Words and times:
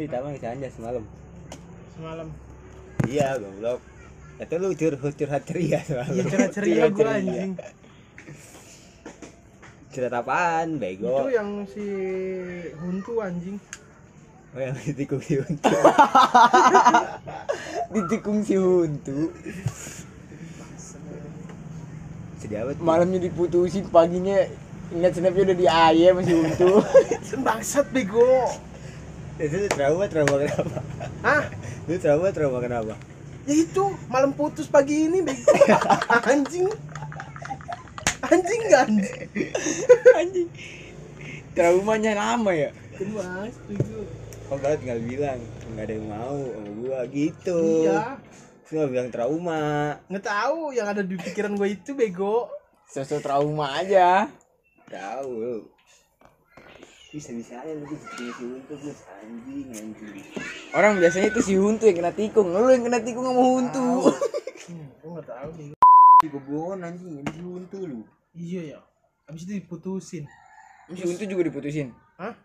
cerita 0.00 0.24
mah 0.24 0.32
bisa 0.32 0.56
aja 0.56 0.68
semalam. 0.72 1.04
Semalam. 1.92 2.32
Iya 3.04 3.36
goblok. 3.36 3.84
Itu 4.40 4.54
lu 4.56 4.72
curhat 4.72 5.12
curhat 5.12 5.42
ceria 5.44 5.84
semalam. 5.84 6.16
Iya 6.16 6.24
cerita 6.24 6.48
ceria 6.56 6.84
gue 6.88 7.04
anjing. 7.04 7.52
Curhat 9.92 10.14
apaan 10.16 10.68
itu 10.72 10.80
bego 10.80 11.28
yang 11.28 11.68
si 11.68 11.84
Huntu 12.80 13.20
anjing. 13.20 13.60
Oh 14.56 14.60
yang 14.64 14.72
ditikung 14.80 15.20
si 15.20 15.36
Huntu. 15.36 15.68
Ditikung 17.92 18.40
si 18.40 18.56
Huntu. 18.56 19.36
Sedih 22.40 22.64
amat 22.64 22.80
malamnya 22.80 23.20
diputusin 23.20 23.84
paginya 23.92 24.48
ingat 24.96 25.12
snapnya 25.12 25.52
udah 25.52 25.58
di 25.60 25.68
ayam 25.68 26.24
si 26.24 26.32
Huntu. 26.32 26.80
Bangsat 27.44 27.92
bego 27.92 28.48
itu 29.40 29.56
trauma 29.72 30.04
trauma 30.06 30.36
kenapa? 30.44 30.78
Hah? 31.24 31.44
lu 31.88 31.96
trauma 31.96 32.28
trauma 32.28 32.58
kenapa? 32.60 32.94
Ya 33.48 33.54
itu 33.56 33.84
malam 34.12 34.36
putus 34.36 34.68
pagi 34.68 35.08
ini 35.08 35.24
bego. 35.24 35.48
Anjing. 36.28 36.68
Anjing 38.20 38.60
gak 38.68 38.84
anjing? 38.86 39.20
Anjing. 40.12 40.48
Traumanya 41.56 42.12
lama 42.14 42.52
ya? 42.52 42.70
Mas, 43.00 43.56
bego 43.64 44.04
kok 44.50 44.58
banget 44.66 44.78
tinggal 44.82 45.00
bilang 45.06 45.38
nggak 45.70 45.86
ada 45.86 45.94
yang 45.94 46.08
mau 46.10 46.38
sama 46.42 46.70
gua 46.82 46.98
gitu. 47.06 47.60
Iya. 47.86 48.18
Terus 48.66 48.74
nggak 48.74 48.90
bilang 48.90 49.08
trauma. 49.14 49.66
Nggak 50.10 50.26
tahu 50.26 50.60
yang 50.74 50.86
ada 50.90 51.02
di 51.06 51.14
pikiran 51.14 51.54
gue 51.54 51.68
itu 51.70 51.94
bego. 51.94 52.50
Sosok 52.90 53.22
trauma 53.22 53.78
aja. 53.78 54.26
Tahu 54.90 55.70
bisa 57.10 57.34
bisa 57.34 57.58
aja 57.58 57.74
lu 57.74 57.82
jadi 57.90 58.06
si 58.06 58.22
Huntu 58.38 58.78
terus 58.78 59.02
anjing 59.18 59.66
anjing. 59.74 60.14
Orang 60.70 61.02
biasanya 61.02 61.34
itu 61.34 61.40
si 61.42 61.54
Huntu 61.58 61.90
yang 61.90 61.98
kena 61.98 62.14
tikung 62.14 62.54
lu 62.54 62.70
yang 62.70 62.86
kena 62.86 63.02
tikung 63.02 63.26
sama 63.26 63.42
Huntu. 63.42 63.86
Hmm, 64.70 64.86
gue 65.02 65.10
nggak 65.18 65.26
tahu 65.26 65.50
bego 65.56 65.74
Ih, 66.22 66.30
goblok 66.30 66.78
anjing 66.78 67.26
si 67.26 67.40
Huntu 67.42 67.78
lu. 67.90 68.00
Iya 68.38 68.60
ya. 68.76 68.78
Habis 69.26 69.50
itu 69.50 69.58
diputusin. 69.58 70.30
Si 70.94 71.02
Huntu 71.02 71.26
juga 71.26 71.42
diputusin? 71.50 71.90
Hah? 72.14 72.38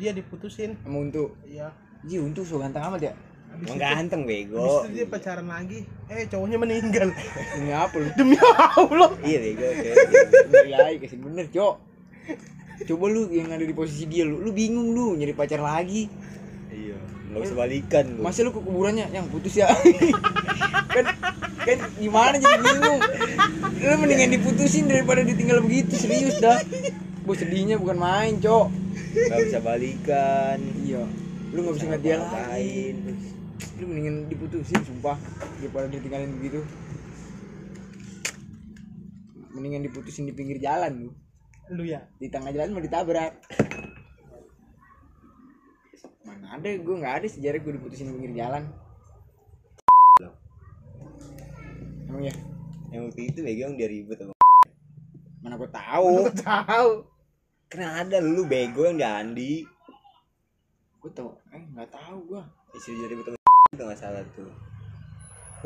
dia 0.00 0.16
diputusin. 0.16 0.80
Sama 0.80 0.96
Huntu? 1.04 1.36
Iya. 1.44 1.76
Ji 2.08 2.16
Huntu 2.16 2.40
so 2.48 2.56
ganteng 2.56 2.80
amat 2.88 3.12
ya? 3.12 3.12
Emang 3.52 3.76
ganteng 3.76 4.24
habis 4.24 4.48
bego 4.48 4.88
itu 4.88 4.96
dia 4.96 5.04
pacaran 5.04 5.44
lagi. 5.52 5.84
Eh 6.08 6.24
cowoknya 6.24 6.56
meninggal. 6.56 7.12
Demi 7.52 7.72
apa 7.76 7.96
lu? 8.00 8.08
Demi 8.16 8.40
Allah. 8.40 9.10
Iya 9.20 9.38
bego 9.44 9.66
cewek. 9.68 9.96
bener 10.48 10.64
ya 10.64 10.96
kasih 10.96 11.18
bener 11.20 11.44
cok 11.52 11.74
coba 12.84 13.04
lu 13.08 13.32
yang 13.32 13.48
ada 13.48 13.64
di 13.64 13.72
posisi 13.72 14.04
dia 14.04 14.28
lu 14.28 14.36
lu 14.44 14.52
bingung 14.52 14.92
lu 14.92 15.16
nyari 15.16 15.32
pacar 15.32 15.64
lagi. 15.64 16.12
Iya. 16.68 16.98
Nggak 17.32 17.40
bisa 17.40 17.54
balikan 17.56 18.04
lu. 18.12 18.20
Masa 18.20 18.44
lu 18.44 18.52
ke 18.52 18.60
kuburannya? 18.60 19.08
Yang 19.08 19.26
putus 19.32 19.54
ya. 19.56 19.72
Kan 20.96 21.12
kan 21.66 21.78
gimana 22.00 22.36
jadi 22.40 22.56
bingung? 22.60 23.00
Lu 23.80 23.94
mendingan 24.00 24.30
diputusin 24.32 24.88
daripada 24.88 25.20
ditinggal 25.24 25.60
begitu 25.60 25.96
serius 25.96 26.40
dah. 26.40 26.60
Gue 27.26 27.36
sedihnya 27.36 27.76
bukan 27.76 27.96
main 28.00 28.40
cok. 28.40 28.66
Nggak 29.12 29.40
bisa 29.48 29.58
balikan. 29.64 30.58
Iya. 30.84 31.04
Lu 31.52 31.58
nggak 31.64 31.74
bisa 31.76 31.84
ngeliat 31.88 32.04
dia 32.04 32.16
ngapain. 32.20 32.96
Lu 33.80 33.84
mendingan 33.88 34.14
diputusin 34.28 34.80
sumpah 34.84 35.16
daripada 35.60 35.88
ditinggalin 35.88 36.32
begitu. 36.40 36.60
Mendingan 39.52 39.84
diputusin 39.84 40.28
di 40.28 40.32
pinggir 40.36 40.60
jalan 40.60 41.08
lu 41.08 41.12
lu 41.70 41.82
ya? 41.82 42.06
Di 42.22 42.30
tengah 42.30 42.54
jalan 42.54 42.74
mau 42.74 42.84
ditabrak. 42.84 43.32
Mana 46.22 46.58
ada 46.58 46.68
gue 46.70 46.94
nggak 46.94 47.14
ada 47.22 47.26
sejarah 47.26 47.58
gue 47.58 47.72
diputusin 47.78 48.10
di 48.10 48.14
pinggir 48.14 48.34
jalan. 48.38 48.62
Emang 52.06 52.22
ya? 52.22 52.34
Yang 52.94 53.02
waktu 53.10 53.22
itu 53.34 53.38
bego 53.42 53.62
yang 53.66 53.74
dia 53.74 53.88
ribet 53.90 54.18
sama 54.22 54.34
mana 55.42 55.54
gue 55.58 55.70
tahu. 55.70 56.10
Lu 56.22 56.34
tahu. 56.38 56.90
Karena 57.66 57.88
ada 58.06 58.16
lu 58.22 58.46
bego 58.46 58.86
yang 58.86 58.98
di 58.98 59.06
Andi. 59.06 59.54
Gue 61.02 61.10
tau 61.10 61.34
eh 61.50 61.62
nggak 61.74 61.90
tahu 61.90 62.16
gue 62.30 62.42
istri 62.78 62.94
jadi 62.94 63.10
ribet 63.18 63.26
sama 63.34 63.38
itu 63.74 63.82
nggak 63.82 63.98
salah 63.98 64.22
tuh. 64.38 64.54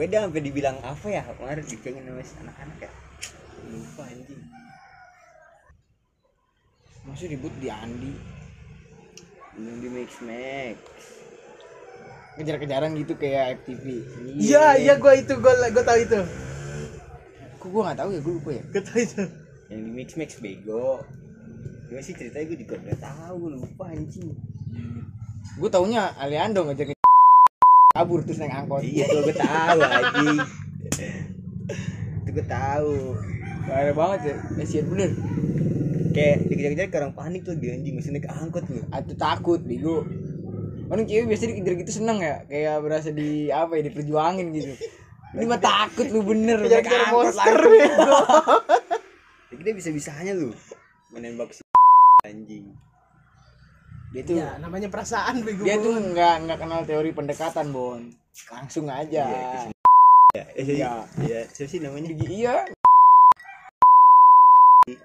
Beda 0.00 0.25
sampai 0.25 0.41
dibilang 0.41 0.80
apa 0.80 1.06
ya? 1.12 1.20
Kemarin 1.28 1.60
dicengin 1.60 2.08
sama 2.08 2.25
anak-anak 2.48 2.88
ya. 2.88 2.91
Lupa 3.69 4.08
anjing 4.08 4.41
masih 7.09 7.33
ribut 7.33 7.53
di 7.61 7.69
Andi. 7.72 8.12
Belum 9.56 9.77
di 9.81 9.88
mix 9.88 10.21
max. 10.25 10.78
Kejar-kejaran 12.38 12.97
gitu 12.97 13.12
kayak 13.21 13.61
FTV 13.61 13.84
iya 14.41 14.78
iya 14.78 14.94
gue 14.97 15.12
itu 15.19 15.34
gue 15.37 15.53
gue 15.53 15.84
tahu 15.84 15.99
itu. 16.00 16.21
Kok 17.61 17.69
gue 17.69 17.83
nggak 17.84 17.99
tahu 18.00 18.09
ya? 18.16 18.21
Gue 18.25 18.34
lupa 18.41 18.50
ya? 18.56 18.62
Gue 18.72 18.83
tahu 18.84 18.99
itu. 19.03 19.22
Yang 19.69 19.81
di 19.84 19.91
mix 19.93 20.09
max 20.16 20.31
bego. 20.41 21.05
Gue 21.91 22.00
sih 22.00 22.15
ceritanya 22.16 22.44
gue 22.55 22.59
juga 22.65 22.75
udah 22.81 22.99
tahu 23.03 23.34
gue 23.37 23.50
lupa 23.61 23.84
anjing. 23.93 24.32
Gue 25.59 25.69
taunya 25.69 26.15
Aliando 26.17 26.65
ngejar 26.65 26.94
kabur 27.91 28.22
terus 28.25 28.38
naik 28.41 28.55
angkot. 28.55 28.87
Iya 28.87 29.05
tuh 29.11 29.21
gue 29.27 29.37
tahu 29.37 29.78
anjing. 29.84 30.38
Itu 32.25 32.31
gue 32.32 32.47
tahu. 32.47 33.19
Parah 33.69 33.93
banget 33.93 34.21
ya. 34.25 34.34
Kasihan 34.56 34.87
bener 34.88 35.11
kayak 36.10 36.37
dikejar-kejar 36.50 36.88
ke 36.91 36.97
orang 36.98 37.15
panik 37.15 37.43
tuh 37.47 37.54
dia 37.56 37.75
anjing 37.75 37.94
masih 37.98 38.10
naik 38.15 38.26
angkot 38.28 38.65
lu 38.69 38.82
atau 38.91 39.15
takut 39.15 39.60
bego. 39.62 40.04
Orang 40.91 41.06
cewek 41.06 41.31
biasa 41.31 41.50
dikejar 41.50 41.75
gitu 41.87 41.93
seneng 42.03 42.19
ya 42.19 42.43
kayak 42.50 42.76
berasa 42.82 43.09
di 43.15 43.48
apa 43.50 43.78
ya 43.78 43.82
diperjuangin 43.91 44.47
gitu. 44.54 44.72
Ini 45.38 45.44
mah 45.47 45.62
takut 45.62 46.06
lu 46.10 46.26
bener 46.26 46.59
naik 46.66 46.82
kejar 46.82 47.00
angkot 47.06 47.25
monster. 47.31 47.59
jadi 49.50 49.62
dia 49.62 49.75
bisa-bisanya 49.75 50.32
lu 50.34 50.50
menembak 51.15 51.54
si 51.54 51.62
anjing. 52.26 52.75
Dia 54.10 54.22
tuh 54.26 54.34
ya 54.43 54.59
namanya 54.59 54.91
perasaan 54.91 55.47
bego 55.47 55.62
dia 55.62 55.78
tuh 55.78 55.94
nggak 55.94 56.34
nggak 56.47 56.59
kenal 56.59 56.82
teori 56.82 57.10
pendekatan 57.15 57.70
bon. 57.70 58.10
Langsung 58.50 58.91
aja. 58.91 59.26
Iya, 59.26 59.47
ya 60.34 60.62
Iya. 60.62 60.91
iya 61.26 61.41
siapa 61.50 61.70
sih 61.70 61.82
namanya? 61.82 62.15
Iya 62.15 62.70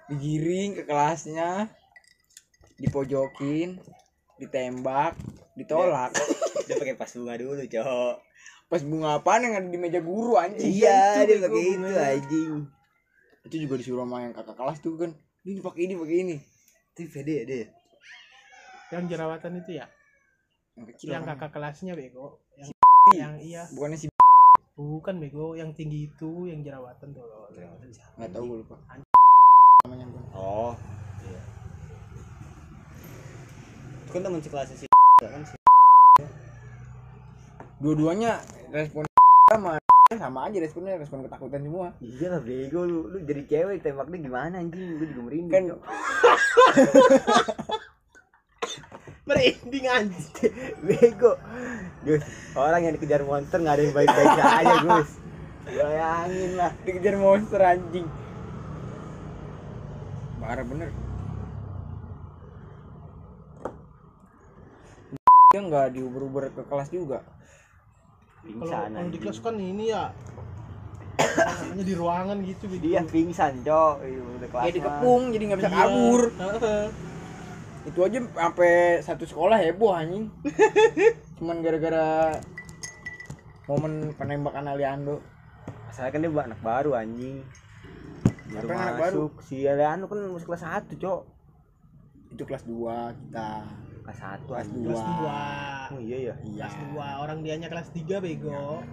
digiring 0.08 0.78
ke 0.78 0.84
kelasnya 0.88 1.70
dipojokin 2.80 3.82
ditembak 4.40 5.18
ditolak. 5.60 6.16
Dia 6.66 6.76
pakai 6.82 6.96
pas 6.98 7.12
bunga 7.12 7.36
dulu 7.38 7.62
cowok 7.62 8.16
pas 8.66 8.82
bunga 8.82 9.22
apaan 9.22 9.46
yang 9.46 9.54
ada 9.62 9.70
di 9.70 9.78
meja 9.78 10.02
guru 10.02 10.42
anjing? 10.42 10.82
Iya 10.82 11.22
dia 11.30 11.38
pakai 11.38 11.78
itu 11.78 11.94
anjing. 11.94 12.54
Itu 13.46 13.56
juga 13.62 13.78
disuruh 13.78 14.10
sama 14.10 14.26
yang 14.26 14.34
kakak 14.34 14.58
kelas 14.58 14.82
tuh 14.82 14.98
kan. 14.98 15.14
Ini 15.46 15.62
pakai 15.62 15.82
ini 15.86 15.94
pakai 15.94 16.18
ini. 16.26 16.36
Itu 16.98 17.06
pede 17.14 17.46
deh 17.46 17.66
yang 18.94 19.06
jerawatan 19.10 19.52
itu 19.60 19.72
ya? 19.82 19.86
Yang 20.78 20.86
kecil 20.94 21.08
yang 21.16 21.24
kakak 21.26 21.52
kelasnya 21.56 21.94
bego. 21.98 22.44
Yang, 22.56 22.70
yang 23.22 23.34
iya. 23.42 23.64
Bukannya 23.74 23.98
si 23.98 24.08
bukan 24.76 25.16
bego. 25.18 25.58
Yang 25.58 25.70
tinggi 25.80 26.12
itu 26.12 26.48
yang 26.48 26.62
jerawatan 26.62 27.16
tuh. 27.16 27.26
Nggak 28.20 28.30
tahu 28.32 28.44
gue 28.46 28.58
lupa 28.62 28.78
oh. 30.36 30.74
Iya. 31.24 31.42
Itu 34.06 34.10
kan 34.12 34.22
teman 34.22 34.42
sekelasnya 34.44 34.76
si 34.78 34.86
kan 35.24 35.44
si 35.48 35.56
dua-duanya 37.80 38.44
respon 38.72 39.08
sama 39.52 39.80
sama 40.12 40.48
aja 40.48 40.58
responnya 40.62 41.02
respon 41.02 41.26
ketakutan 41.26 41.66
semua. 41.66 41.88
Iya 41.98 42.38
lah 42.38 42.42
bego 42.44 42.86
lu. 42.86 43.10
Lu 43.10 43.18
jadi 43.26 43.42
cewek 43.50 43.82
tembaknya 43.82 44.18
gimana 44.22 44.56
anjing? 44.62 45.02
Gue 45.02 45.08
juga 45.10 45.22
merinding 45.26 45.52
kan 45.52 45.64
merinding 49.28 49.86
anjing. 49.90 50.54
Bego. 50.86 51.42
Gus 52.06 52.22
orang 52.54 52.86
yang 52.86 52.94
dikejar 52.96 53.26
monster 53.26 53.58
nggak 53.58 53.76
ada 53.76 53.84
yang 53.84 53.96
baik-baik 53.98 54.30
aja 54.38 54.76
Gus. 54.86 55.10
Bayangin 55.66 56.52
lah. 56.54 56.72
Dikejar 56.86 57.16
monster 57.18 57.62
anjing 57.66 58.06
parah 60.46 60.62
bener. 60.62 60.90
Dia 65.50 65.62
nggak 65.66 65.88
diuber-uber 65.98 66.54
ke 66.54 66.62
kelas 66.70 66.90
juga. 66.94 67.26
Kalau 68.46 68.62
pingsan 68.62 68.90
kalau 68.94 69.10
di 69.10 69.18
kelas 69.18 69.40
kan 69.42 69.58
ini 69.58 69.90
ya 69.90 70.14
namanya 71.16 71.82
di 71.82 71.96
ruangan 71.98 72.38
gitu 72.46 72.70
bego 72.70 72.86
dia 72.86 73.02
pingsan 73.02 73.66
cok. 73.66 73.96
Iya, 74.06 74.22
udah 74.22 74.48
kelas 74.54 74.62
mah. 74.62 74.76
dikepung 74.78 75.24
jadi 75.34 75.44
nggak 75.50 75.60
bisa 75.66 75.72
Iya. 75.72 75.80
kabur. 75.82 76.22
Heeh. 76.30 76.86
itu 77.86 78.02
aja 78.02 78.18
sampai 78.18 78.74
satu 79.06 79.30
sekolah 79.30 79.62
heboh 79.62 79.94
anjing. 79.94 80.26
Cuman 81.38 81.62
gara-gara 81.62 82.34
momen 83.70 84.10
penembakan 84.18 84.74
Aliando. 84.74 85.22
Masalahnya 85.90 86.14
kan 86.14 86.22
dia 86.26 86.32
anak 86.50 86.60
baru 86.66 86.92
anjing 86.98 87.46
baru 88.46 88.66
Siapa 88.66 88.72
yang 88.72 88.84
anak 88.86 88.98
baru? 89.02 89.24
masuk 89.26 89.34
si 89.42 89.58
Aliano 89.66 90.06
kan 90.06 90.18
masuk 90.30 90.48
kelas 90.54 90.64
1 90.66 91.02
cok. 91.02 91.22
Itu 92.34 92.44
kelas 92.46 92.64
2 92.68 93.18
kita. 93.18 93.52
Kelas 94.06 94.20
satu. 94.22 94.50
Kelas 94.54 94.68
anjing. 94.70 94.84
kelas 94.86 95.02
Dua. 95.02 95.40
2 95.90 95.94
oh 95.96 96.02
iya 96.02 96.18
ya 96.30 96.36
iya. 96.46 96.66
Kelas 96.70 96.78
2 96.94 97.24
orang 97.26 97.38
dianya 97.42 97.68
kelas 97.70 97.90
3 97.90 98.22
bego. 98.22 98.86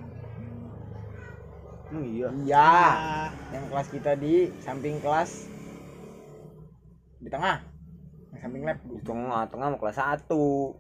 Oh 1.93 2.05
iya. 2.05 2.29
Iya. 2.33 2.73
Ah, 2.73 3.29
yang 3.53 3.69
kelas 3.69 3.89
kita 3.93 4.17
di 4.17 4.49
samping 4.65 4.97
kelas 5.05 5.53
di 7.21 7.29
tengah. 7.29 7.61
Yang 8.33 8.41
samping 8.49 8.63
lab. 8.65 8.79
Di 8.81 9.03
tengah 9.05 9.43
tengah 9.53 9.67
mau 9.77 9.79
kelas 9.79 9.99
satu. 10.01 10.73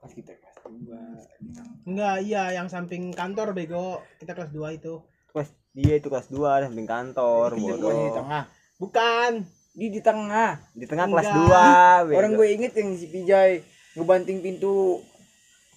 Kelas 0.00 0.12
kita 0.16 0.32
kelas 0.32 0.56
dua. 0.64 1.00
Di 1.44 1.48
tengah. 1.52 1.74
enggak 1.86 2.16
iya 2.24 2.42
yang 2.56 2.72
samping 2.72 3.12
kantor 3.12 3.52
bego. 3.52 4.00
Kita 4.16 4.32
kelas 4.32 4.50
2 4.50 4.80
itu. 4.80 5.04
Kelas 5.36 5.52
dia 5.76 6.00
itu 6.00 6.08
kelas 6.08 6.32
dua 6.32 6.64
samping 6.64 6.88
kantor 6.88 7.52
pokoknya 7.52 7.76
di 7.76 7.84
bodoh. 7.84 8.16
tengah 8.16 8.42
bukan 8.80 9.32
di 9.76 9.86
di 9.92 10.00
tengah. 10.00 10.56
Di 10.72 10.88
tengah 10.88 11.04
kelas 11.04 11.28
Enggak. 11.28 11.36
dua 11.36 12.16
orang 12.16 12.32
gue 12.32 12.48
inget 12.48 12.72
yang 12.80 12.96
si 12.96 13.12
Pijay 13.12 13.60
ngebanting 13.92 14.40
pintu 14.40 15.04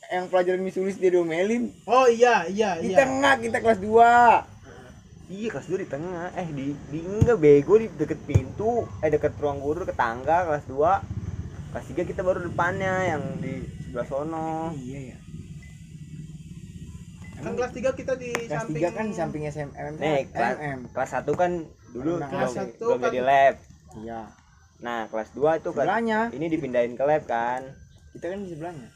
yang 0.07 0.31
pelajaran 0.31 0.63
misulis 0.63 0.95
dia 0.95 1.11
domelin 1.11 1.69
oh 1.85 2.07
iya 2.07 2.47
iya 2.47 2.79
di 2.79 2.95
iya. 2.95 2.97
tengah 3.03 3.37
kita 3.37 3.61
kelas 3.61 3.77
2 3.77 5.29
iya 5.29 5.47
kelas 5.53 5.67
dua 5.69 5.79
di 5.83 5.89
tengah. 5.91 6.25
Eh 6.33 6.47
di 6.49 6.65
di 6.89 6.99
enggak 7.05 7.37
bego 7.37 7.77
di 7.77 7.91
deket 7.93 8.17
pintu. 8.25 8.87
Eh 9.03 9.13
deket 9.13 9.35
ruang 9.37 9.61
guru 9.61 9.85
ke 9.85 9.93
tangga 9.93 10.47
kelas 10.47 10.65
dua. 10.65 11.03
Kelas 11.69 11.85
tiga 11.85 12.01
kita 12.07 12.25
baru 12.25 12.41
depannya 12.49 13.13
yang 13.13 13.23
di 13.37 13.61
sebelah 13.85 14.07
sono. 14.09 14.73
Iya 14.73 15.13
ya 15.13 15.28
kan 17.39 17.51
kelas 17.53 17.71
3 17.71 17.91
kita 17.95 18.13
di 18.15 18.29
kelas 18.31 18.51
samping 18.61 18.81
3 18.83 18.91
kan 18.91 19.05
di 19.05 19.15
samping 19.15 19.43
SMM 19.45 19.93
nih 19.95 20.21
kelas, 20.27 20.55
MM 20.57 20.79
kelas 20.91 21.09
satu 21.09 21.31
kan 21.33 21.51
dulu 21.89 22.11
Nah, 22.15 22.27
belum, 22.27 22.31
kelas 22.31 22.51
satu 22.53 22.85
belum 22.85 22.97
kan- 22.97 23.07
jadi 23.07 23.19
lab. 23.21 23.55
Iya. 23.99 24.21
Nah 24.79 24.99
kelas 25.07 25.29
dua 25.33 25.51
itu 25.55 25.69
kelas 25.69 25.81
sebelahnya. 25.81 26.19
ini 26.31 26.45
dipindahin 26.47 26.93
ke 26.93 27.03
lab 27.03 27.23
kan. 27.25 27.61
Kita 28.11 28.25
kan 28.27 28.39
di 28.39 28.49
sebelahnya. 28.49 28.89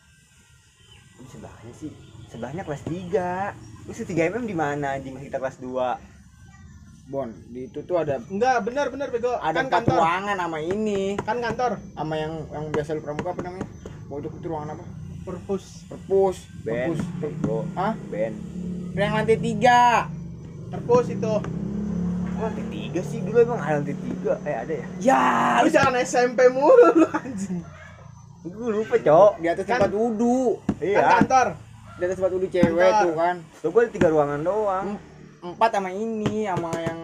Ini 1.13 1.28
sebelahnya 1.28 1.74
sih. 1.74 1.92
Sebelahnya 2.28 2.63
kelas 2.63 2.84
3 2.84 3.54
terus 3.84 4.00
3 4.01 4.31
mm 4.31 4.46
di 4.46 4.56
mana? 4.56 4.96
Anjing 4.96 5.16
kita 5.18 5.38
kelas 5.38 5.60
2 5.60 6.12
Bon 7.04 7.28
di 7.51 7.68
itu 7.68 7.84
tuh 7.84 8.00
ada 8.00 8.16
enggak 8.24 8.63
benar 8.63 8.88
benar 8.88 9.12
bego. 9.12 9.36
Ada 9.36 9.60
kan 9.60 9.68
kantor. 9.69 9.98
ruangan 10.00 10.38
sama 10.39 10.60
ini. 10.60 11.19
Kan 11.19 11.38
kantor. 11.38 11.72
Sama 11.92 12.16
yang 12.16 12.48
yang 12.48 12.66
biasa 12.72 12.96
lu 12.96 13.04
pramuka 13.04 13.36
apa 13.36 13.42
namanya? 13.44 13.68
Pojok 14.07 14.39
itu 14.39 14.48
ruangan 14.48 14.78
apa 14.78 14.86
perpus. 15.24 15.88
Perpus 15.88 16.38
Ben. 16.62 16.94
Perpus. 17.20 17.66
Hah? 17.74 17.94
Ben. 18.08 18.34
Yang 18.94 19.12
lantai 19.12 19.38
tiga. 19.38 19.81
Perpus 20.70 21.08
itu. 21.10 21.34
Lantai 22.34 22.66
3 22.66 23.00
sih? 23.02 23.20
Dulu 23.22 23.38
emang 23.40 23.56
ada 23.58 23.78
lantai 23.78 23.96
3 23.96 24.36
eh 24.44 24.56
ada 24.58 24.74
ya? 24.74 24.88
Ya 25.00 25.22
lu 25.62 25.70
jangan 25.70 25.96
SMP 25.98 26.50
mulu 26.50 26.92
lu 26.94 27.08
anjing. 27.22 27.62
Gue 28.44 28.70
lupa 28.74 28.98
cok. 28.98 29.31
Di 29.40 29.48
atas 29.48 29.64
Kan- 29.64 29.80
tempat 29.80 29.92
wudhu. 29.92 30.60
Kan 30.75 30.84
iya 30.84 31.00
kantor. 31.14 31.48
Di 31.94 32.04
atas 32.04 32.16
tempat 32.18 32.31
wudhu 32.34 32.48
cewek 32.48 32.74
Kantor. 32.75 33.02
tuh 33.02 33.14
kan. 33.16 33.36
Tuh 33.62 33.70
gue 33.70 33.81
ada 33.81 33.92
tiga 33.92 34.08
ruangan 34.10 34.40
doang. 34.42 34.88
Em- 34.98 35.02
empat 35.44 35.70
sama 35.72 35.90
ini 35.90 36.44
sama 36.44 36.72
yang 36.75 37.00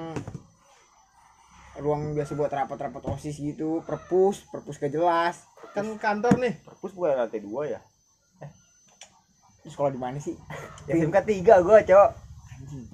ruang 1.80 2.12
biasa 2.12 2.36
buat 2.36 2.52
rapat-rapat 2.52 3.04
osis 3.08 3.40
gitu. 3.40 3.80
Perpus 3.82 4.44
perpus 4.46 4.76
gak 4.76 4.92
jelas. 4.92 5.46
Kan 5.72 5.96
kantor 5.96 6.36
nih. 6.38 6.54
Perpus 6.60 6.92
bukan 6.92 7.16
lantai 7.18 7.40
2 7.40 7.48
ya 7.66 7.80
terus 9.62 9.76
kalau 9.76 9.92
di 9.92 10.00
mana 10.00 10.18
sih? 10.18 10.36
Ya 10.88 10.98
SMK 10.98 11.18
3 11.20 11.66
gue 11.66 11.78
cok. 11.92 12.10
Anjing. 12.58 12.86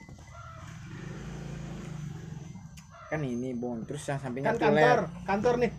Kan 3.09 3.21
ini 3.21 3.49
bon. 3.53 3.85
Terus 3.85 4.03
yang 4.09 4.19
sampingnya 4.19 4.53
kan 4.53 4.73
kantor 4.73 4.97
lab. 5.05 5.25
kantor 5.29 5.53
nih. 5.61 5.71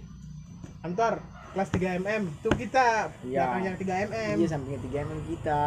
Kantor 0.83 1.13
kelas 1.57 1.71
3 1.73 2.01
mm 2.05 2.25
tuh 2.45 2.53
kita 2.53 3.09
Iya. 3.25 3.49
belakangnya 3.49 3.73
3 3.81 4.13
mm 4.13 4.35
iya 4.37 4.49
sampingnya 4.49 4.81
3 4.85 5.09
mm 5.09 5.21
kita. 5.35 5.65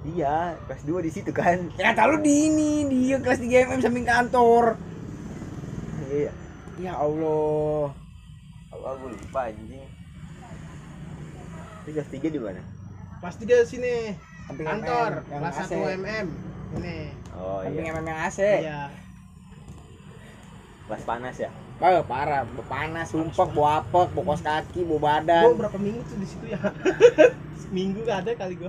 Iya 0.00 0.36
kelas 0.64 0.82
2 0.86 1.06
di 1.06 1.10
situ 1.10 1.30
kan. 1.34 1.58
Ya 1.76 1.92
kata 1.92 2.08
lu 2.08 2.16
di 2.22 2.34
ini 2.48 2.72
dia 2.86 3.18
kelas 3.18 3.40
3 3.42 3.66
mm 3.68 3.80
samping 3.82 4.06
kantor. 4.06 4.78
Iya. 6.08 6.30
Ya 6.80 6.92
Allah. 6.96 7.92
Allah 8.70 8.90
gue 8.96 9.10
lupa 9.12 9.50
anjing? 9.50 9.88
Kelas 11.84 12.06
3 12.06 12.30
di 12.30 12.38
mana? 12.38 12.62
Kelas 13.18 13.36
3 13.36 13.66
sini 13.66 14.14
samping 14.50 14.66
kantor 14.66 15.10
MM, 15.22 15.30
yang 15.30 15.40
kelas 15.46 15.56
AC. 15.62 15.72
1 15.78 16.02
mm 16.02 16.26
ini. 16.70 16.98
Oh 17.38 17.58
samping 17.62 17.86
iya. 17.86 17.94
MM 17.94 18.04
yang 18.10 18.18
AC 18.26 18.38
iya. 18.42 18.80
Kelas 20.90 21.02
panas 21.06 21.36
ya? 21.38 21.50
Oh, 21.80 22.02
parah, 22.04 22.44
panas, 22.68 23.08
sumpah, 23.08 23.48
bawa 23.56 23.80
apek, 23.80 24.12
bawa 24.12 24.34
kaos 24.34 24.42
kaki, 24.44 24.84
bawa 24.84 24.98
gua 25.00 25.06
badan. 25.22 25.44
berapa 25.56 25.78
minggu 25.80 26.02
tuh 26.04 26.18
di 26.20 26.26
situ 26.28 26.44
ya? 26.52 26.60
Minggu 27.78 28.04
gak 28.04 28.26
ada 28.26 28.36
kali 28.36 28.58
gua. 28.60 28.68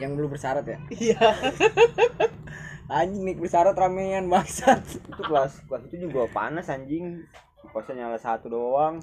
Yang 0.00 0.10
belum 0.16 0.30
bersyarat 0.32 0.64
ya? 0.64 0.78
iya. 0.94 1.20
Anjing 3.02 3.22
nih 3.26 3.34
bersyarat 3.36 3.74
ramean 3.76 4.30
bangsat. 4.30 4.82
itu 4.88 5.22
kelas 5.26 5.60
kelas 5.66 5.82
itu 5.90 6.06
juga 6.08 6.30
panas 6.30 6.70
anjing. 6.70 7.26
Kosnya 7.74 8.06
nyala 8.06 8.16
satu 8.16 8.48
doang. 8.48 9.02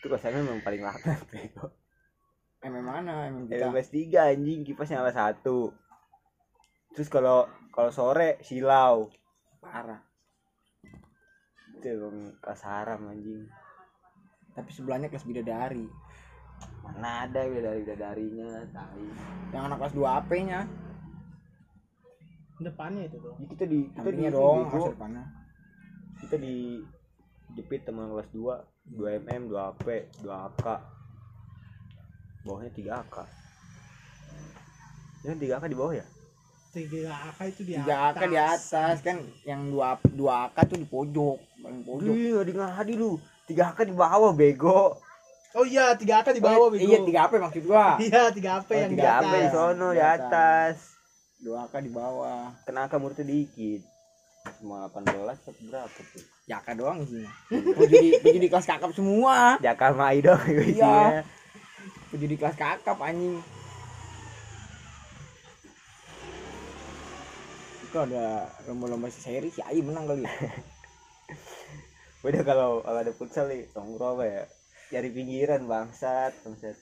Itu 0.00 0.08
kelasnya 0.08 0.38
memang 0.40 0.62
paling 0.62 0.80
laknat 0.80 1.26
MM 2.62 2.78
mana? 2.80 3.26
MM 3.28 3.50
ya, 3.50 3.58
kita. 3.58 3.66
kelas 3.70 3.90
3 3.90 4.30
anjing 4.32 4.60
kipas 4.62 4.88
nyala 4.88 5.10
satu 5.10 5.74
terus 6.92 7.08
kalau 7.08 7.44
kalau 7.70 7.88
sore 7.88 8.36
silau 8.40 9.08
Parah. 9.58 10.02
itu 11.72 11.86
emang 11.88 12.36
kelas 12.38 12.62
haram 12.62 13.08
anjing 13.08 13.46
Tapi 14.52 14.68
sebelahnya 14.68 15.08
kelas 15.08 15.24
bidadari. 15.24 15.88
mana 16.84 17.24
ada 17.24 17.40
udah 17.42 17.62
dari 17.64 17.82
darinya 17.88 18.48
tai 18.68 19.06
Yang 19.50 19.62
anak 19.64 19.78
kelas 19.80 19.94
2 19.96 20.18
AP-nya. 20.20 20.60
depannya 22.60 23.08
itu 23.08 23.16
tuh 23.16 23.34
Jadi 23.34 23.46
kita 23.48 23.64
di 23.64 23.78
kita 23.88 23.98
di 24.04 24.22
Sampingnya 24.22 24.30
dong, 24.30 24.58
kelas 24.68 24.92
depannya. 24.92 25.24
kita 26.20 26.36
di 26.36 26.56
jepit 27.52 27.80
teman 27.82 28.06
kelas 28.08 28.28
2 28.30 28.38
2 28.92 29.18
mm 29.18 29.42
2 29.48 29.56
ap 29.58 29.82
2 29.82 30.28
ak 30.28 30.62
bawahnya 32.42 32.70
3 32.74 33.02
ak 33.02 33.14
yang 35.22 35.38
3 35.38 35.58
ak 35.58 35.64
di 35.70 35.78
bawah 35.78 35.94
ya 35.94 36.06
tiga 36.72 37.12
AK 37.12 37.38
itu 37.52 37.60
di 37.68 37.72
Tiga 37.76 37.96
AK 38.10 38.20
di 38.32 38.38
atas 38.40 38.96
kan 39.04 39.20
yang 39.44 39.68
dua 39.68 40.00
dua 40.08 40.48
AK 40.48 40.72
tuh 40.72 40.80
di 40.80 40.88
pojok, 40.88 41.36
paling 41.60 41.84
pojok. 41.84 42.14
Iya, 42.16 42.38
di 42.48 42.52
ngadi 42.56 42.94
lu. 42.96 43.20
3 43.44 43.60
ak 43.76 43.78
di 43.84 43.92
bawah 43.92 44.32
bego. 44.32 44.96
oh 45.52 45.64
iya 45.68 45.92
tiga 45.92 46.24
AK 46.24 46.32
di 46.32 46.40
bawah 46.40 46.66
Oh, 46.66 46.72
bego 46.72 46.88
Iya, 46.88 47.04
tiga 47.04 47.28
AP 47.28 47.36
maksud 47.36 47.68
gua. 47.68 48.00
iya 48.00 48.32
tiga 48.32 48.64
AP 48.64 48.72
Oh, 48.72 48.80
yang 48.80 48.92
di 48.96 49.04
3 49.04 49.04
ak 49.04 49.20
di 49.20 49.28
atas 49.36 49.52
sono 49.52 49.88
Di 49.92 49.96
di 49.96 50.00
atas. 50.00 50.74
Dua 51.44 51.58
AK 51.68 51.74
di 51.84 51.90
bawah. 51.92 52.42
Kena 52.64 52.88
ak 52.88 52.94
muridnya 52.96 53.24
dikit. 53.28 53.82
Cuma 54.56 54.88
18 54.88 55.12
atau 55.28 55.52
berapa 55.68 55.92
tuh? 55.92 56.24
Jaka 56.48 56.72
doang 56.72 57.04
isinya. 57.04 57.28
Puji 57.52 57.96
di 58.00 58.10
puji 58.16 58.38
di 58.40 58.48
kelas 58.48 58.64
kakap 58.64 58.96
semua. 58.96 59.60
Jakal 59.60 59.92
Mai 59.92 60.24
dong 60.24 60.40
isinya. 60.48 61.20
Puji 62.12 62.28
di 62.28 62.36
kelas 62.36 62.60
kakap 62.60 63.00
anjing. 63.00 63.40
Itu 67.88 67.96
ada 67.96 68.52
lomba-lomba 68.68 69.08
si 69.08 69.24
seri 69.24 69.48
si 69.48 69.64
Ai 69.64 69.80
menang 69.80 70.04
kali. 70.04 70.28
Udah 72.28 72.44
kalau 72.44 72.84
kalau 72.84 72.98
ada 73.00 73.12
futsal 73.16 73.48
nih, 73.48 73.64
nongkrong 73.72 74.20
apa 74.20 74.24
ya? 74.28 74.42
Cari 74.92 75.08
pinggiran 75.08 75.64
bangsat, 75.64 76.36
bangsat. 76.44 76.76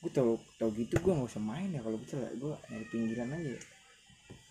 Gue 0.00 0.08
tau 0.08 0.40
tau 0.56 0.72
gitu 0.72 0.96
gue 0.96 1.12
nggak 1.12 1.28
usah 1.28 1.44
main 1.44 1.68
ya 1.68 1.84
kalau 1.84 2.00
betul 2.00 2.24
ya 2.24 2.32
gue 2.32 2.54
nyari 2.72 2.86
pinggiran 2.88 3.36
aja. 3.36 3.52
ya. 3.52 3.60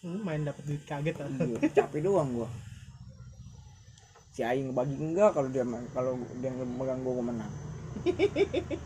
Hmm, 0.05 0.21
main 0.21 0.45
dapat 0.45 0.61
duit 0.61 0.83
kaget 0.85 1.17
ah. 1.17 1.25
Iya, 1.25 1.57
capek 1.73 2.05
doang 2.05 2.37
gue. 2.37 2.49
Si 4.37 4.45
Ai 4.45 4.61
ngebagi 4.61 4.93
enggak 4.93 5.33
kalau 5.33 5.49
dia 5.49 5.65
kalau 5.89 6.21
dia 6.37 6.51
megang 6.53 7.01
gue 7.01 7.13
menang. 7.17 7.53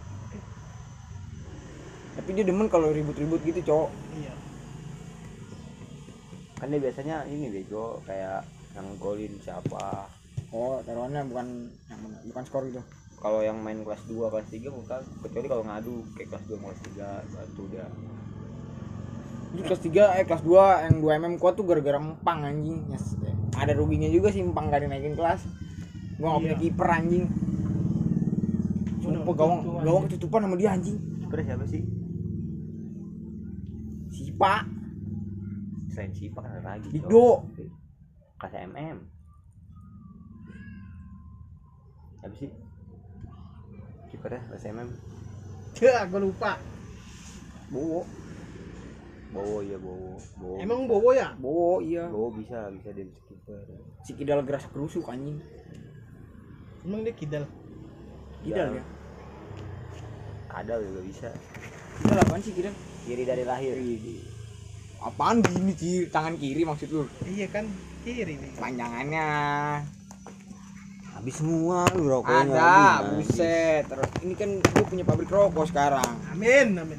Tapi 2.12 2.29
dia 2.36 2.43
demen 2.43 2.67
kalau 2.67 2.91
ribut-ribut 2.91 3.41
gitu 3.41 3.62
cowok. 3.63 3.89
iya 4.20 4.34
Kan 6.60 6.70
dia 6.70 6.79
biasanya 6.79 7.25
ini 7.25 7.50
bego 7.50 8.03
kayak 8.05 8.46
yang 8.77 8.88
golin 9.01 9.34
siapa. 9.41 10.05
Oh 10.51 10.77
taruhannya 10.84 11.25
bukan 11.25 11.48
yang 11.89 12.00
mana, 12.03 12.17
bukan 12.27 12.43
skor 12.46 12.63
gitu. 12.67 12.81
Kalau 13.22 13.41
yang 13.41 13.58
main 13.62 13.86
kelas 13.86 14.01
2, 14.10 14.29
kelas 14.29 14.48
3 14.50 14.70
bukan 14.70 15.01
kecuali 15.22 15.48
kalau 15.48 15.63
ngadu 15.65 16.05
kayak 16.17 16.29
kelas 16.34 16.46
2 16.50 16.58
kelas 16.58 16.79
3 16.93 17.34
satu 17.34 17.62
dia. 17.70 17.86
Itu 19.53 19.62
kelas 19.63 19.81
3 19.81 20.17
eh 20.22 20.25
kelas 20.25 20.43
2 20.43 20.86
yang 20.89 20.96
2 21.01 21.22
mm 21.22 21.36
kuat 21.38 21.53
tuh 21.55 21.65
gara-gara 21.65 21.98
empang 21.98 22.46
anjing. 22.46 22.81
Yes. 22.89 23.13
Ada 23.51 23.77
ruginya 23.77 24.10
juga 24.10 24.34
sih 24.34 24.41
empang 24.41 24.70
gak 24.70 24.86
dinaikin 24.86 25.13
kelas. 25.13 25.46
Gua 26.17 26.34
gak 26.34 26.41
punya 26.46 26.58
Iya. 26.58 26.63
kiper 26.65 26.88
anjing. 26.89 27.25
Sumpah 29.01 29.34
gawang 29.34 29.60
gawang 29.81 30.03
ketutupan 30.08 30.46
sama 30.46 30.55
dia 30.55 30.77
anjing. 30.77 30.98
Terus 31.27 31.46
siapa 31.46 31.65
sih? 31.65 31.81
Sipa, 34.12 34.67
Selain 35.91 36.12
Sipa 36.15 36.39
kan 36.39 36.51
ada 36.55 36.77
lagi. 36.77 36.88
Cok. 36.88 36.93
Dikdo. 36.93 37.27
Kelas 38.39 38.55
MM. 38.70 38.98
Siapa 42.22 42.36
sih? 42.38 42.51
kiper 44.12 44.36
ya 44.36 44.41
bahasa 44.51 44.67
MM 44.75 44.89
Ya, 45.81 46.05
gue 46.05 46.20
lupa. 46.20 46.60
Bowo 47.72 48.03
Bowo 49.31 49.63
iya 49.63 49.79
Bowo 49.79 50.20
Bowo 50.36 50.55
Emang 50.60 50.84
Bowo 50.86 51.10
ya? 51.15 51.31
Bowo 51.39 51.79
iya. 51.79 52.12
Bowo 52.12 52.36
bisa 52.36 52.67
bisa 52.75 52.91
dia 52.91 53.08
kiper 53.08 53.63
Si 54.03 54.12
Kidal 54.13 54.43
geras 54.43 54.67
kerusuk 54.67 55.08
anjing. 55.08 55.39
Emang 56.84 57.05
dia 57.05 57.13
kidal. 57.13 57.46
Kidal 58.42 58.68
Iya. 58.74 58.82
ya. 58.82 58.84
kadal 60.52 60.80
juga 60.84 61.02
bisa 61.06 61.30
Kidal 61.98 62.18
apaan 62.20 62.42
sih 62.42 62.52
Kidal? 62.52 62.74
kiri 63.02 63.24
dari 63.24 63.44
lahir 63.44 63.74
Apaan 65.02 65.42
gini 65.42 65.74
kiri, 65.74 66.06
tangan 66.14 66.38
kiri 66.38 66.62
maksud 66.62 66.90
lu? 66.94 67.04
Iya 67.26 67.50
kan 67.50 67.66
kiri 68.06 68.38
nih. 68.38 68.54
Panjangannya. 68.54 69.30
habis 71.12 71.38
semua 71.38 71.86
lu 71.94 72.10
rokoknya 72.10 72.50
Ada, 72.58 73.14
buset. 73.14 73.86
Terus 73.86 74.10
ini 74.26 74.34
kan 74.34 74.58
gue 74.58 74.86
punya 74.90 75.06
pabrik 75.06 75.30
rokok 75.30 75.70
sekarang. 75.70 76.18
Amin, 76.34 76.74
amin, 76.74 76.98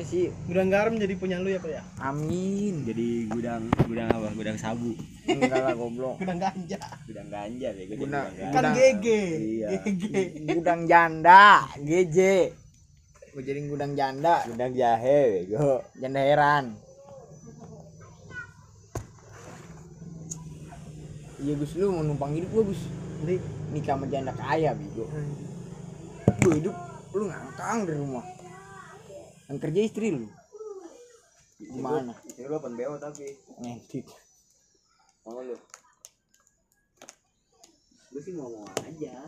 Nah 0.00 0.08
sih, 0.08 0.32
Gudang 0.48 0.72
garam 0.72 0.96
jadi 0.96 1.12
punya 1.12 1.36
lu 1.36 1.52
ya, 1.52 1.60
Pak 1.60 1.68
ya? 1.68 1.84
amin. 2.00 2.88
jadi 2.88 3.28
gudang 3.28 3.68
gudang 3.84 4.08
apa 4.08 4.32
gudang 4.32 4.56
sabu 4.56 4.96
Enggak 5.28 5.60
lah 5.60 5.76
goblok. 5.76 6.16
Gudang 6.16 6.40
ganja. 6.40 6.80
gudang 7.04 7.28
ganja 7.28 7.68
ya 7.68 7.84
gudang, 7.84 8.00
Gudang- 8.00 8.28
gudang 8.48 8.72
Kan 8.72 8.72
GG. 8.72 9.06
Iya. 9.60 9.68
GG. 9.76 10.04
Gudang 10.56 10.80
janda, 10.88 11.68
GJ. 11.76 12.18
Gue 13.28 13.42
jadi 13.44 13.60
gudang 13.68 13.92
janda, 13.92 14.40
gudang 14.48 14.72
jahe 14.72 15.20
bego 15.44 15.84
janda 15.94 16.20
heran. 16.24 16.64
Iya 21.36 21.52
Gus, 21.54 21.76
lu 21.76 21.92
mau 21.92 22.00
numpang 22.00 22.32
hidup 22.32 22.48
gua 22.50 22.64
Gus? 22.64 22.80
Jadi, 23.20 23.36
Nikah 23.70 24.00
sama 24.00 24.08
janda 24.08 24.32
kaya 24.32 24.72
bego. 24.72 25.04
Gue 26.40 26.52
hidup 26.56 26.72
lu 27.12 27.28
ngangkang 27.28 27.84
di 27.84 27.92
rumah. 27.92 28.39
Yang 29.50 29.58
kerja 29.60 29.80
istri 29.82 30.06
lu. 30.10 30.30
Gimana? 31.58 32.14
istri 32.22 32.46
lu 32.46 32.54
open 32.54 32.72
BO 32.72 32.94
tapi 32.96 33.26
Ngedit. 33.58 34.06
mau 35.20 35.36
lu 35.36 35.52
gue 38.10 38.18
sih 38.18 38.32
ngomong 38.32 38.64
aja 38.80 39.22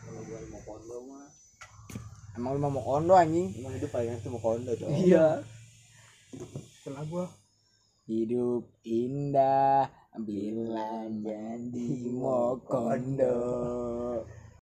kalau 0.00 0.20
gue 0.22 0.38
mau 0.48 0.58
kondo 0.64 0.96
mah 1.06 1.28
Emang 2.34 2.56
lu 2.56 2.64
mau 2.64 2.80
kondo 2.80 3.14
anjing? 3.14 3.52
emang 3.54 3.76
hidup 3.76 3.90
paling 3.90 4.10
enak 4.10 4.24
tuh 4.24 4.32
mau 4.32 4.40
kondo 4.40 4.72
coy 4.72 4.90
Iya. 5.04 5.44
setelah 6.76 7.04
gua 7.04 7.26
Hidup 8.06 8.64
indah 8.82 9.86
bila 10.16 10.90
janji 11.12 11.86
mau 12.08 12.54
kondo. 12.60 13.36